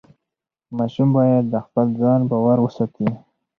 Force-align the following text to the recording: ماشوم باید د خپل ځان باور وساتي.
ماشوم 0.77 1.09
باید 1.17 1.43
د 1.53 1.55
خپل 1.65 1.87
ځان 2.01 2.19
باور 2.31 2.57
وساتي. 2.61 3.09